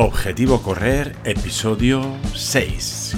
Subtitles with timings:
[0.00, 3.16] Objetivo Correr, episodio 6.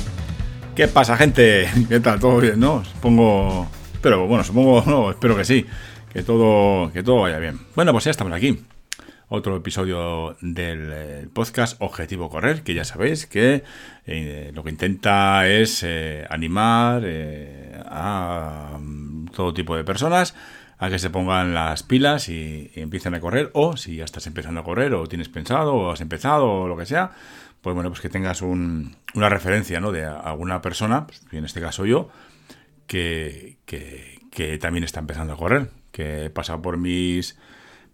[0.74, 1.68] ¿Qué pasa, gente?
[1.90, 2.18] ¿Qué tal?
[2.18, 2.82] ¿Todo bien, no?
[2.86, 3.68] Supongo.
[4.00, 5.66] Pero bueno, supongo, no, espero que sí.
[6.10, 7.60] Que todo, que todo vaya bien.
[7.74, 8.64] Bueno, pues ya estamos aquí.
[9.28, 13.62] Otro episodio del eh, podcast Objetivo Correr, que ya sabéis que
[14.06, 17.04] eh, lo que intenta es eh, animar
[17.84, 20.34] a mm, todo tipo de personas
[20.80, 24.60] a que se pongan las pilas y, empiecen a correr, o si ya estás empezando
[24.60, 27.12] a correr, o tienes pensado, o has empezado, o lo que sea,
[27.60, 29.92] pues bueno, pues que tengas una referencia, ¿no?
[29.92, 32.08] De alguna persona, pues, en este caso yo,
[32.86, 37.38] que, que, también está empezando a correr, que he pasado por mis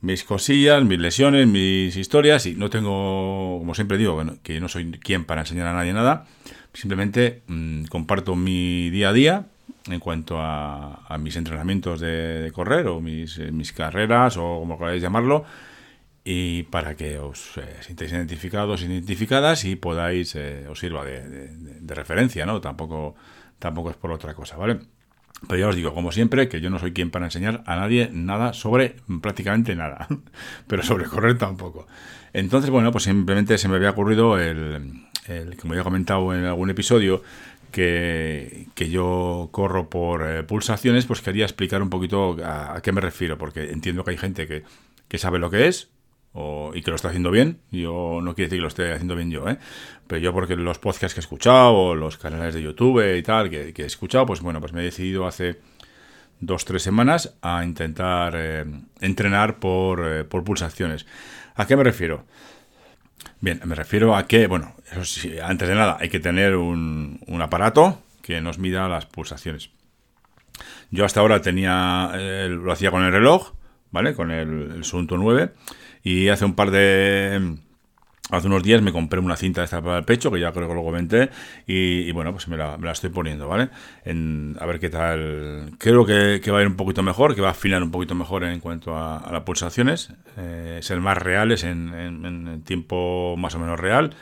[0.00, 4.92] mis cosillas, mis lesiones, mis historias y no tengo, como siempre digo, que no soy
[4.92, 6.26] quien para enseñar a nadie nada,
[6.74, 9.46] simplemente mm, comparto mi día a día
[9.88, 15.02] en cuanto a, mis entrenamientos de, correr o mis, eh, mis, carreras o como queráis
[15.02, 15.44] llamarlo
[16.28, 22.44] y para que os eh, sintáis identificados, identificadas y podáis, eh, os sirva de, referencia,
[22.44, 22.60] ¿no?
[22.60, 23.14] Tampoco,
[23.60, 24.80] tampoco es por otra cosa, ¿vale?
[25.46, 28.10] Pero ya os digo, como siempre, que yo no soy quien para enseñar a nadie
[28.12, 30.08] nada sobre prácticamente nada,
[30.66, 31.86] pero sobre correr tampoco.
[32.32, 36.44] Entonces, bueno, pues simplemente se me había ocurrido el, el como ya he comentado en
[36.44, 37.22] algún episodio,
[37.70, 43.38] que, yo corro por eh, pulsaciones, pues quería explicar un poquito a, qué me refiero,
[43.38, 45.90] porque entiendo que hay gente que, sabe lo que es
[46.74, 47.60] y que lo está haciendo bien.
[47.70, 49.58] Yo no quiero decir que lo esté haciendo bien yo, ¿eh?
[50.06, 53.48] pero yo porque los podcasts que he escuchado, o los canales de YouTube y tal
[53.48, 55.60] que, he escuchado, pues bueno, pues me he decidido hace
[56.40, 58.64] dos, tres semanas a intentar eh,
[59.00, 61.06] entrenar por, eh, por pulsaciones.
[61.54, 62.26] ¿A qué me refiero?
[63.40, 67.20] Bien, me refiero a que, bueno, eso sí, antes de nada hay que tener un,
[67.40, 69.70] aparato que nos mida las pulsaciones.
[70.90, 73.52] Yo hasta ahora tenía, eh, lo hacía con el reloj,
[73.90, 74.14] ¿vale?
[74.14, 75.52] Con el, el Sunto 9
[76.02, 77.58] y hace un par de
[78.28, 80.74] Hace unos días me compré una cinta esta para el pecho, que ya creo que
[80.74, 81.30] lo comenté,
[81.64, 83.68] y, bueno, pues me la, estoy poniendo, ¿vale?
[84.04, 85.74] a ver qué tal.
[85.78, 88.42] Creo que, va a ir un poquito mejor, que va a afinar un poquito mejor
[88.42, 93.78] en cuanto a, las pulsaciones, eh, ser más reales en, en, tiempo más o menos
[93.78, 94.12] real,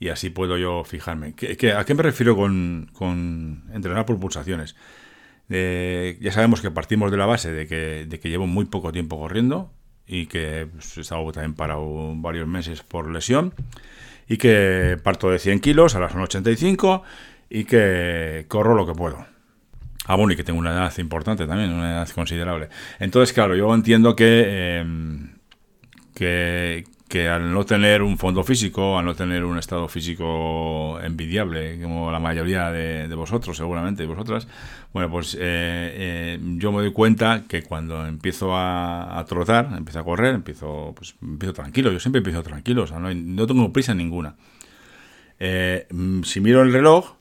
[0.00, 1.28] y así puedo yo fijarme.
[1.28, 4.74] a qué me refiero con, entrenar por pulsaciones?
[5.48, 7.66] Eh, ya sabemos que partimos de la base de
[8.06, 9.70] de que llevo muy poco tiempo corriendo,
[10.06, 13.54] y que pues, he estado también parado varios meses por lesión
[14.28, 17.02] y que parto de 100 kilos, a las 85
[17.50, 19.26] y que corro lo que puedo.
[20.06, 22.68] Ah, bueno, y que tengo una edad importante también, una edad considerable.
[22.98, 25.30] Entonces, claro, yo entiendo que, em,
[26.14, 26.84] que,
[27.14, 32.10] que al no tener un fondo físico, al no tener un estado físico envidiable, como
[32.10, 34.48] la mayoría de, vosotros, seguramente, y vosotras,
[34.92, 40.04] bueno, pues eh, eh, yo me doy cuenta que cuando empiezo a, trotar, empiezo a
[40.04, 44.34] correr, empiezo, pues, empiezo tranquilo, yo siempre empiezo tranquilo, o sea, no, tengo prisa ninguna.
[45.38, 45.86] Eh,
[46.24, 47.12] si miro el reloj,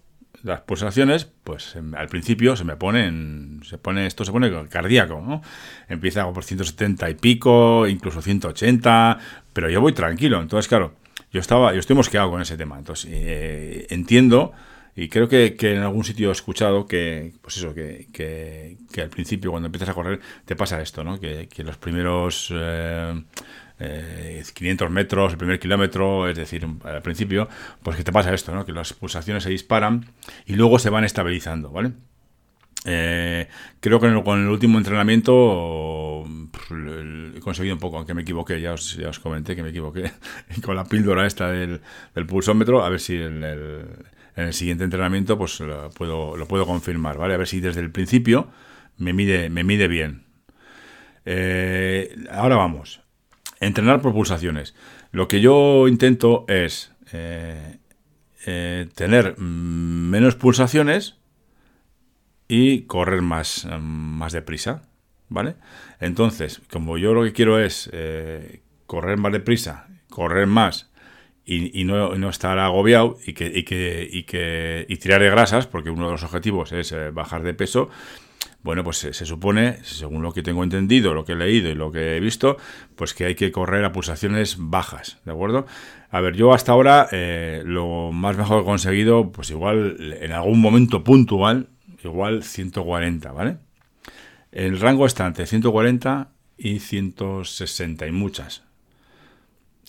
[0.43, 5.41] las pulsaciones, pues al principio se me ponen, se pone, esto se pone cardíaco, ¿no?
[5.87, 9.19] Empieza por 170 y pico, incluso 180,
[9.53, 10.41] pero yo voy tranquilo.
[10.41, 10.95] Entonces, claro,
[11.31, 12.77] yo estaba, yo estoy mosqueado con ese tema.
[12.77, 14.53] Entonces, eh, entiendo
[14.95, 19.49] y creo que, en algún sitio he escuchado que, pues eso, que, que, al principio
[19.49, 21.19] cuando empiezas a correr te pasa esto, ¿no?
[21.19, 23.23] Que, los primeros eh,
[23.77, 27.49] 500 eh, metros, el primer kilómetro, es decir, al principio,
[27.81, 28.65] pues que te pasa esto, ¿no?
[28.65, 30.05] Que las pulsaciones se disparan
[30.45, 31.93] y luego se van estabilizando, ¿vale?
[32.85, 33.47] Eh,
[33.79, 36.25] creo que con el último entrenamiento
[37.35, 40.11] he conseguido un poco, aunque me equivoqué, ya os, comenté que me equivoqué
[40.65, 41.81] con la píldora esta del,
[42.27, 43.85] pulsómetro, a ver si en el,
[44.35, 47.35] en el, siguiente entrenamiento pues lo puedo, lo puedo confirmar, ¿vale?
[47.35, 48.49] A ver si desde el principio
[48.97, 50.23] me mide, me mide bien.
[51.25, 53.02] Eh, ahora vamos.
[53.63, 54.75] Entrenar por pulsaciones.
[55.11, 57.77] Lo que yo intento es eh,
[58.45, 61.15] eh, tener menos pulsaciones
[62.49, 64.83] y correr más, más deprisa.
[65.29, 65.55] ¿Vale?
[65.99, 70.91] Entonces, como yo lo que quiero es eh, correr más deprisa, correr más
[71.45, 76.05] y, no, estar agobiado y que, y que, que y tirar de grasas, porque uno
[76.05, 77.89] de los objetivos es bajar de peso,
[78.63, 81.91] bueno, pues se, supone, según lo que tengo entendido, lo que he leído y lo
[81.91, 82.55] que he visto,
[82.95, 85.65] pues que hay que correr a pulsaciones bajas, ¿de acuerdo?
[86.09, 90.31] A ver, yo hasta ahora eh, lo más mejor que he conseguido, pues igual en
[90.31, 91.67] algún momento puntual,
[92.03, 93.57] igual 140, ¿vale?
[94.53, 98.63] El rango está entre 140 y 160 y muchas.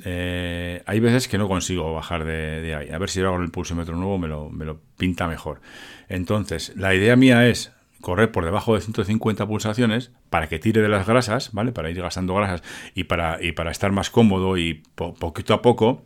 [0.04, 2.90] Eh, hay veces que no consigo bajar de, ahí.
[2.90, 5.60] A ver si hago el pulsómetro nuevo me lo, me lo pinta mejor.
[6.08, 7.73] Entonces, la idea mía es
[8.04, 11.72] correr por debajo de 150 pulsaciones para que tire de las grasas, ¿vale?
[11.72, 12.62] Para ir gastando grasas
[12.94, 16.04] y para, y para estar más cómodo y poquito a poco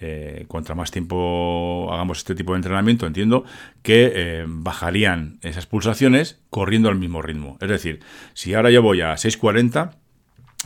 [0.00, 3.44] eh, contra más tiempo hagamos este tipo de entrenamiento, entiendo
[3.82, 7.56] que eh, bajarían esas pulsaciones corriendo al mismo ritmo.
[7.60, 8.00] Es decir,
[8.34, 9.96] si ahora yo voy a 640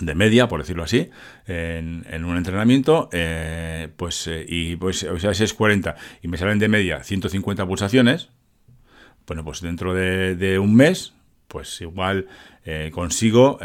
[0.01, 1.11] de media, por decirlo así,
[1.47, 7.05] en, un entrenamiento, eh, pues y pues o sea, 640 y me salen de media
[7.05, 8.31] 150 pulsaciones,
[9.29, 11.15] bueno, pues dentro de, un mes,
[11.47, 12.27] pues igual
[12.93, 13.61] consigo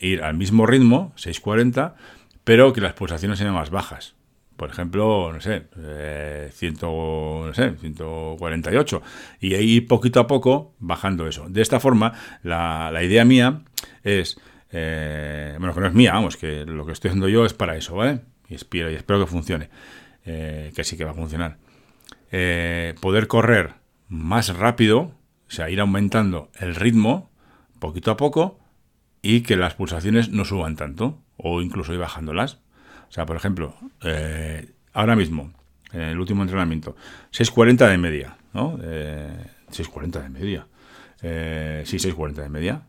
[0.00, 1.96] ir al mismo ritmo, 640,
[2.44, 4.16] pero que las pulsaciones sean más bajas
[4.56, 9.02] por ejemplo, no sé, eh, 148,
[9.40, 11.46] y ahí poquito a poco bajando eso.
[11.48, 13.60] De esta forma, la, idea mía
[14.02, 14.40] es,
[14.72, 17.76] eh, bueno, que no es mía, vamos, que lo que estoy haciendo yo es para
[17.76, 18.20] eso, ¿vale?
[18.48, 19.68] Y espero, y espero que funcione,
[20.24, 21.58] eh, que sí que va a funcionar.
[22.32, 23.74] Eh, poder correr
[24.08, 25.12] más rápido,
[25.48, 27.30] o sea, ir aumentando el ritmo
[27.78, 28.58] poquito a poco
[29.22, 32.60] y que las pulsaciones no suban tanto, o incluso ir bajándolas.
[33.08, 35.52] O sea, por ejemplo, eh, ahora mismo,
[35.92, 36.96] en el último entrenamiento,
[37.32, 38.78] 6.40 de media, ¿no?
[38.82, 40.66] Eh, 6.40 de media.
[41.22, 42.82] Eh, sí, 6.40 de media.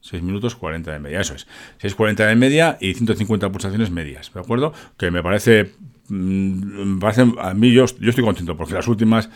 [0.00, 1.46] 6 minutos 40 de media, eso es.
[1.82, 4.72] 6.40 de media y 150 pulsaciones medias, ¿de acuerdo?
[4.96, 5.72] Que me parece,
[6.08, 9.28] mm, me parece a mí yo, yo estoy contento porque las últimas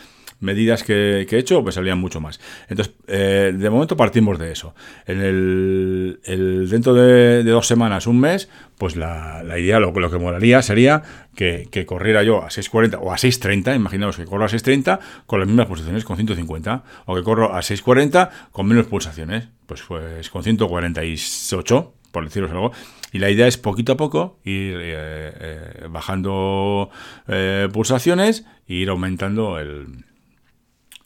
[0.43, 2.39] medidas que, he hecho, pues salían mucho más.
[2.69, 4.75] Entonces, eh, de momento partimos de eso.
[5.07, 10.61] En el, dentro de, dos semanas, un mes, pues la, idea, lo, lo que molaría
[10.61, 11.03] sería
[11.35, 15.47] que, corriera yo a 6.40 o a 6.30, imaginaos que corro a 6.30 con las
[15.47, 20.43] mismas pulsaciones, con 150, o que corro a 6.40 con menos pulsaciones, pues, pues con
[20.43, 22.71] 148, por deciros algo.
[23.11, 26.89] Y la idea es poquito a poco ir eh, eh, bajando
[27.71, 30.05] pulsaciones e ir aumentando el,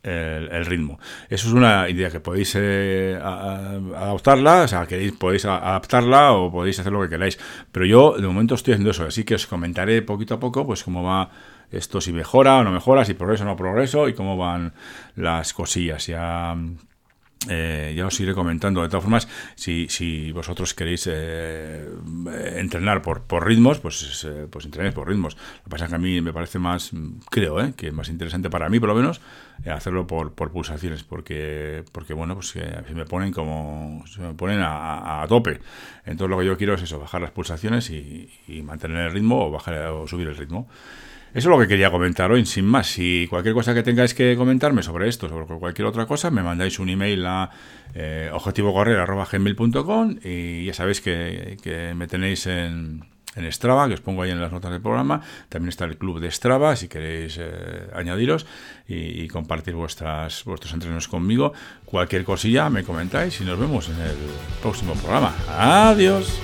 [0.08, 1.00] el, ritmo.
[1.30, 6.80] Eso es una idea que podéis eh, adoptarla, o sea, queréis, podéis adaptarla o podéis
[6.80, 7.38] hacer lo que queráis.
[7.72, 10.84] Pero yo de momento estoy haciendo eso, así que os comentaré poquito a poco pues
[10.84, 11.30] cómo va
[11.72, 14.74] esto, si mejora o no mejora, si progreso o no progreso y cómo van
[15.16, 16.08] las cosillas.
[16.08, 16.56] Ya
[17.50, 18.82] eh, ya os iré comentando.
[18.82, 21.88] De todas formas, si, si vosotros queréis eh,
[22.56, 25.36] entrenar por, por ritmos, pues, eh, pues entrenéis por ritmos.
[25.36, 26.92] Lo que pasa es que a mí me parece más,
[27.30, 29.22] creo, eh, que es más interesante para mí, por lo menos,
[29.66, 34.60] hacerlo por, por pulsaciones, porque, porque bueno, pues se me ponen como, se me ponen
[34.62, 35.60] a, a, tope.
[36.06, 39.46] Entonces lo que yo quiero es eso, bajar las pulsaciones y, y mantener el ritmo
[39.46, 40.68] o bajar o subir el ritmo.
[41.38, 42.88] Eso es lo que quería comentar hoy, sin más.
[42.88, 46.80] Si cualquier cosa que tengáis que comentarme sobre esto, sobre cualquier otra cosa, me mandáis
[46.80, 47.52] un email a
[47.94, 53.06] eh, objetivocorrer.gmail.com y ya sabéis que, me tenéis en,
[53.36, 55.22] en, Strava, que os pongo ahí en las notas del programa.
[55.48, 58.48] También está el club de Strava, si queréis eh, añadiros
[58.88, 61.54] y, compartir vuestros entrenos conmigo.
[61.86, 64.16] Cualquier cosilla me comentáis y nos vemos en el
[64.60, 65.36] próximo programa.
[65.56, 66.42] Adiós.